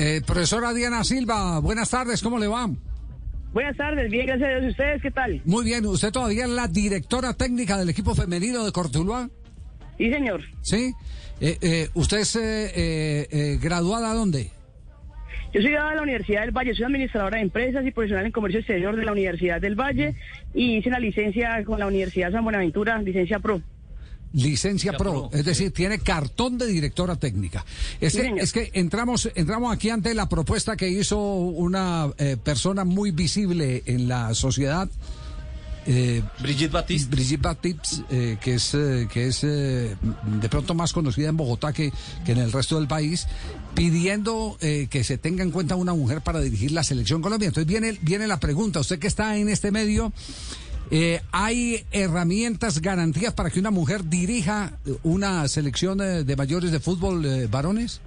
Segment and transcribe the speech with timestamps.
[0.00, 2.70] Eh, profesora Diana Silva, buenas tardes, ¿cómo le va?
[3.52, 4.70] Buenas tardes, bien, gracias a Dios.
[4.70, 5.42] ¿Ustedes qué tal?
[5.44, 9.28] Muy bien, ¿usted todavía es la directora técnica del equipo femenino de Cortuluá?
[9.96, 10.44] Sí, señor.
[10.62, 10.94] ¿Sí?
[11.40, 14.52] Eh, eh, ¿Usted es eh, graduada dónde?
[15.52, 18.30] Yo soy graduada de la Universidad del Valle, soy administradora de empresas y profesional en
[18.30, 20.14] comercio exterior de la Universidad del Valle
[20.54, 23.60] y hice la licencia con la Universidad San Buenaventura, licencia pro.
[24.32, 27.64] Licencia pro, es decir, tiene cartón de directora técnica.
[28.00, 32.84] Es, que, es que entramos, entramos aquí ante la propuesta que hizo una eh, persona
[32.84, 34.88] muy visible en la sociedad.
[35.86, 37.10] Eh, Brigitte Batiste.
[37.10, 39.96] Brigitte Batiste, eh, que es, eh, que es eh,
[40.40, 41.90] de pronto más conocida en Bogotá que,
[42.26, 43.26] que en el resto del país,
[43.74, 47.48] pidiendo eh, que se tenga en cuenta una mujer para dirigir la selección Colombia.
[47.48, 50.12] Entonces viene, viene la pregunta, usted que está en este medio,
[50.90, 56.80] eh, ¿Hay herramientas, garantías para que una mujer dirija una selección eh, de mayores de
[56.80, 58.00] fútbol eh, varones?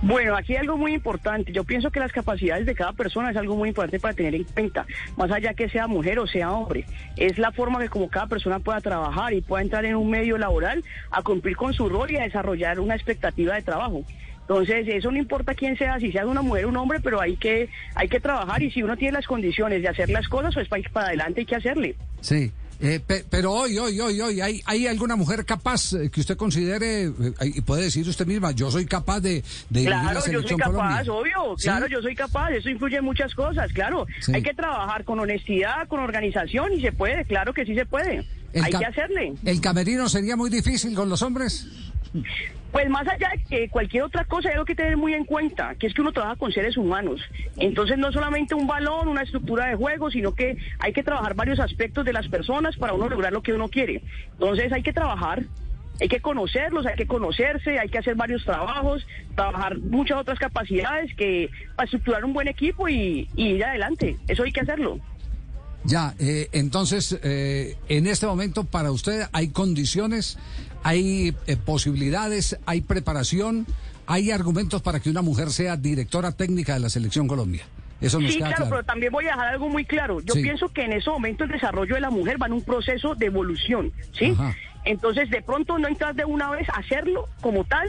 [0.00, 1.52] Bueno, aquí hay algo muy importante.
[1.52, 4.44] Yo pienso que las capacidades de cada persona es algo muy importante para tener en
[4.44, 6.84] cuenta, más allá que sea mujer o sea hombre.
[7.16, 10.38] Es la forma que como cada persona pueda trabajar y pueda entrar en un medio
[10.38, 14.04] laboral a cumplir con su rol y a desarrollar una expectativa de trabajo.
[14.48, 17.36] Entonces, eso no importa quién sea, si sea una mujer o un hombre, pero hay
[17.36, 20.68] que, hay que trabajar y si uno tiene las condiciones de hacer las cosas, pues
[20.68, 21.96] para para adelante hay que hacerle.
[22.22, 22.50] Sí.
[22.80, 26.36] Eh, pe- pero hoy, hoy, hoy, hoy, ¿hay, ¿hay alguna mujer capaz eh, que usted
[26.36, 30.42] considere, eh, y puede decir usted misma, yo soy capaz de, de la Claro, yo
[30.42, 31.12] soy capaz, Colombia?
[31.12, 31.64] obvio, ¿Sí?
[31.64, 34.06] claro, yo soy capaz, eso influye en muchas cosas, claro.
[34.20, 34.32] Sí.
[34.34, 38.24] Hay que trabajar con honestidad, con organización y se puede, claro que sí se puede.
[38.52, 39.34] El Hay que hacerle.
[39.44, 41.66] ¿El camerino sería muy difícil con los hombres?
[42.72, 45.86] Pues más allá de cualquier otra cosa hay algo que tener muy en cuenta, que
[45.86, 47.20] es que uno trabaja con seres humanos.
[47.56, 51.60] Entonces no solamente un balón, una estructura de juego, sino que hay que trabajar varios
[51.60, 54.02] aspectos de las personas para uno lograr lo que uno quiere.
[54.32, 55.44] Entonces hay que trabajar,
[55.98, 61.14] hay que conocerlos, hay que conocerse, hay que hacer varios trabajos, trabajar muchas otras capacidades
[61.14, 64.16] que para estructurar un buen equipo y, y ir adelante.
[64.28, 65.00] Eso hay que hacerlo.
[65.88, 70.36] Ya, eh, entonces, eh, en este momento para usted hay condiciones,
[70.82, 73.66] hay eh, posibilidades, hay preparación,
[74.06, 77.62] hay argumentos para que una mujer sea directora técnica de la Selección Colombia.
[78.02, 78.70] Eso Sí, claro, claro.
[78.70, 80.20] pero también voy a dejar algo muy claro.
[80.20, 80.42] Yo Sí.
[80.42, 83.26] pienso que en ese momento el desarrollo de la mujer va en un proceso de
[83.26, 84.26] evolución, ¿sí?
[84.38, 84.54] Ajá.
[84.84, 87.88] Entonces, de pronto no entrar de una vez a hacerlo como tal,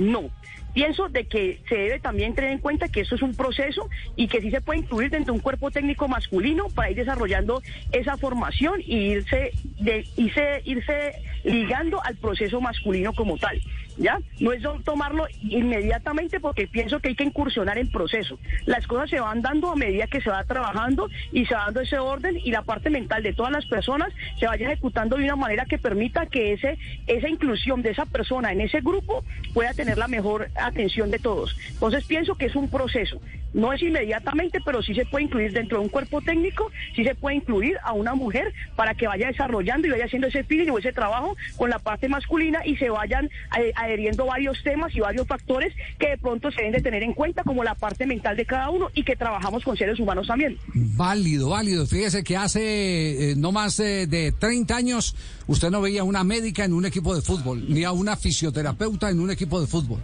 [0.00, 0.30] no.
[0.72, 4.28] Pienso de que se debe también tener en cuenta que esto es un proceso y
[4.28, 8.16] que sí se puede incluir dentro de un cuerpo técnico masculino para ir desarrollando esa
[8.16, 9.52] formación y irse,
[10.16, 11.12] irse
[11.42, 13.60] ligando al proceso masculino como tal.
[14.00, 14.18] ¿Ya?
[14.38, 18.38] No es tomarlo inmediatamente porque pienso que hay que incursionar en proceso.
[18.64, 21.82] Las cosas se van dando a medida que se va trabajando y se va dando
[21.82, 25.36] ese orden y la parte mental de todas las personas se vaya ejecutando de una
[25.36, 29.22] manera que permita que ese, esa inclusión de esa persona en ese grupo
[29.52, 31.54] pueda tener la mejor atención de todos.
[31.68, 33.20] Entonces pienso que es un proceso.
[33.52, 37.16] No es inmediatamente, pero sí se puede incluir dentro de un cuerpo técnico, sí se
[37.16, 40.78] puede incluir a una mujer para que vaya desarrollando y vaya haciendo ese feeling o
[40.78, 43.28] ese trabajo con la parte masculina y se vayan
[43.58, 47.12] eh, adheriendo varios temas y varios factores que de pronto se deben de tener en
[47.12, 50.56] cuenta, como la parte mental de cada uno y que trabajamos con seres humanos también.
[50.74, 51.86] Válido, válido.
[51.86, 56.64] Fíjese que hace eh, no más eh, de 30 años usted no veía una médica
[56.64, 60.00] en un equipo de fútbol, ni a una fisioterapeuta en un equipo de fútbol.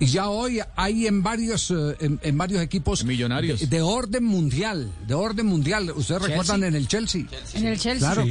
[0.00, 3.60] Y ya hoy hay en varios eh, en, en varios equipos Millonarios.
[3.60, 5.90] De, de orden mundial, de orden mundial.
[5.94, 7.24] Ustedes recuerdan en el Chelsea.
[7.54, 8.12] En el Chelsea.
[8.12, 8.26] Claro.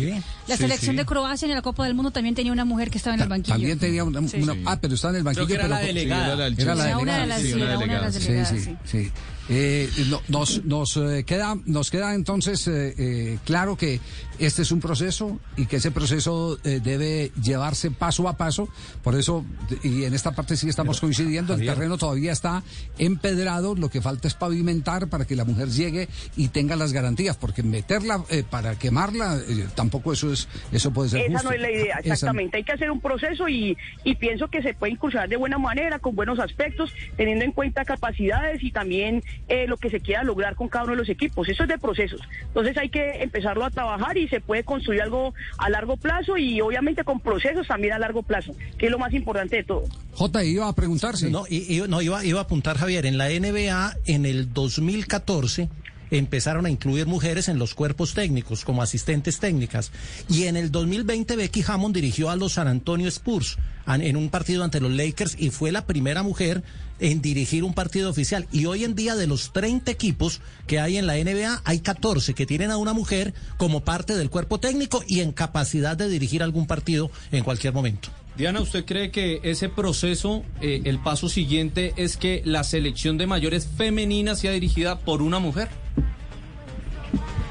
[0.47, 0.97] La Sí, selección sí.
[0.97, 3.29] de Croacia en la Copa del Mundo también tenía una mujer que estaba en el
[3.29, 3.53] banquillo.
[3.55, 4.37] También tenía una, Sí.
[4.41, 5.47] una- ah, pero está en el banquillo.
[5.47, 6.25] que era pero- la delegada.
[6.25, 8.11] Sí, era la del Era la delegada, era una de las delegada.
[8.11, 9.11] Sí, delegadas, sí, sí.
[9.49, 13.99] Eh, no- nos nos eh, queda nos queda entonces eh, eh, claro que
[14.39, 18.69] este es un proceso y que ese proceso eh, debe llevarse paso a paso.
[19.03, 19.45] Por eso
[19.83, 21.53] y en esta parte sí estamos coincidiendo.
[21.53, 22.63] El terreno todavía está
[22.97, 23.75] empedrado.
[23.75, 27.37] Lo que falta es pavimentar para que la mujer llegue y tenga las garantías.
[27.37, 31.49] Porque meterla eh, para quemarla eh, tampoco eso es eso puede ser Esa justo.
[31.49, 32.57] no es la idea, Esa- exactamente.
[32.57, 35.99] Hay que hacer un proceso y, y pienso que se puede incursionar de buena manera,
[35.99, 40.55] con buenos aspectos, teniendo en cuenta capacidades y también eh, lo que se quiera lograr
[40.55, 41.47] con cada uno de los equipos.
[41.49, 42.21] Eso es de procesos.
[42.43, 46.61] Entonces hay que empezarlo a trabajar y se puede construir algo a largo plazo y
[46.61, 49.83] obviamente con procesos también a largo plazo, que es lo más importante de todo.
[50.13, 51.29] J iba a preguntarse.
[51.29, 55.69] No, y- y- no, iba, iba a apuntar Javier, en la NBA en el 2014
[56.11, 59.91] empezaron a incluir mujeres en los cuerpos técnicos como asistentes técnicas
[60.29, 64.63] y en el 2020 Becky Hammond dirigió a los San Antonio Spurs en un partido
[64.63, 66.63] ante los Lakers y fue la primera mujer
[66.99, 70.97] en dirigir un partido oficial y hoy en día de los 30 equipos que hay
[70.97, 75.03] en la NBA hay 14 que tienen a una mujer como parte del cuerpo técnico
[75.07, 78.09] y en capacidad de dirigir algún partido en cualquier momento.
[78.35, 83.27] Diana, ¿usted cree que ese proceso, eh, el paso siguiente es que la selección de
[83.27, 85.67] mayores femenina sea dirigida por una mujer?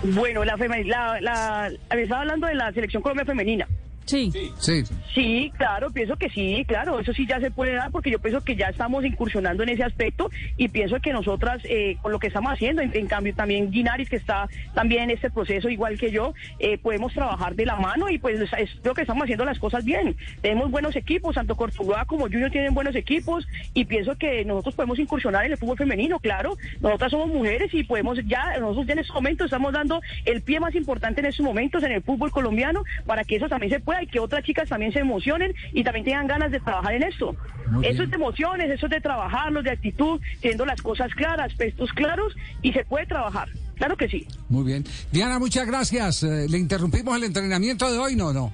[0.02, 3.68] Bueno, la, la, la, estaba hablando de la selección Colombia femenina.
[4.10, 4.32] Sí.
[4.58, 4.82] Sí.
[5.14, 8.40] Sí, claro, pienso que sí, claro, eso sí ya se puede dar porque yo pienso
[8.40, 12.26] que ya estamos incursionando en ese aspecto y pienso que nosotras, eh, con lo que
[12.26, 16.34] estamos haciendo, en, cambio también Guinaris, que está también en este proceso igual que yo,
[16.58, 19.84] eh, podemos trabajar de la mano y pues es, creo que estamos haciendo las cosas
[19.84, 20.16] bien.
[20.42, 24.98] Tenemos buenos equipos, tanto Cortuluá como Junior tienen buenos equipos y pienso que nosotros podemos
[24.98, 28.98] incursionar en el fútbol femenino, claro, nosotras somos mujeres y podemos ya, nosotros ya en
[28.98, 32.82] este momento estamos dando el pie más importante en estos momentos en el fútbol colombiano
[33.06, 36.04] para que eso también se pueda y que otras chicas también se emocionen y también
[36.04, 37.34] tengan ganas de trabajar en esto.
[37.82, 41.90] eso es de emociones, eso es de trabajarlos, de actitud, teniendo las cosas claras, aspectos
[41.92, 43.48] claros y se puede trabajar.
[43.76, 44.26] Claro que sí.
[44.48, 44.84] Muy bien.
[45.10, 46.22] Diana, muchas gracias.
[46.22, 48.14] Eh, ¿Le interrumpimos el entrenamiento de hoy?
[48.14, 48.52] No, no.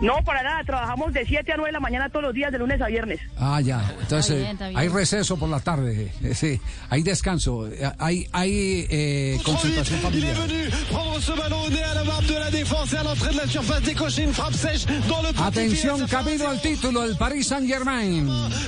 [0.00, 2.58] No, para nada, trabajamos de 7 a 9 de la mañana todos los días, de
[2.58, 3.20] lunes a viernes.
[3.38, 3.94] Ah, ya.
[4.00, 6.12] Entonces, hay receso por la tarde.
[6.22, 6.60] Eh, sí,
[6.90, 7.68] hay descanso.
[7.68, 10.36] Eh, hay, hay eh, concentración familiar.
[15.38, 18.26] Atención, camino al título, el Paris Saint-Germain.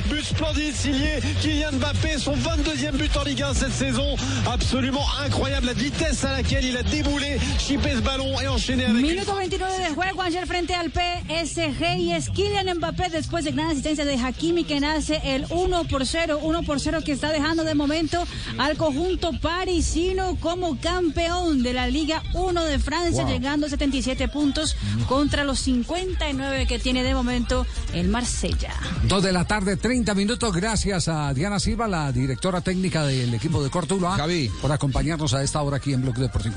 [0.09, 4.17] But splendide signé Kylian Mbappé, son 22e but en Ligue 1 cette saison.
[4.47, 9.03] Absolument incroyable la vitesse à laquelle il a déboulé, chipé ce ballon et enchaîné avec.
[9.03, 10.91] Minuto 29 de juego, Ángel frente al
[11.23, 15.85] PSG y es Kylian Mbappé después de gran asistencia de Hakimi que nace el 1
[15.85, 18.23] por 0, 1 por 0 que está dejando de momento
[18.59, 24.77] al conjunto parisino como campeón de la Liga 1 de Francia, llegando a 77 puntos
[25.09, 28.75] contra los 59 que tiene de momento el Marsella.
[29.05, 30.55] Dos de la tarde, 30 minutos.
[30.55, 34.17] Gracias a Diana Silva, la directora técnica del equipo de Cortuluá,
[34.61, 36.57] por acompañarnos a esta hora aquí en Bloque Deportivo.